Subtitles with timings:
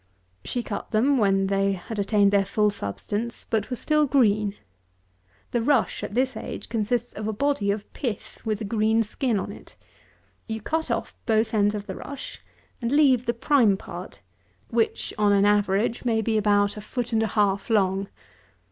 [0.43, 4.55] She cut them when they had attained their full substance, but were still green.
[5.51, 9.37] The rush at this age, consists of a body of pith with a green skin
[9.39, 9.75] on it.
[10.47, 12.41] You cut off both ends of the rush,
[12.81, 14.21] and leave the prime part,
[14.69, 18.07] which, on an average, may be about a foot and a half long.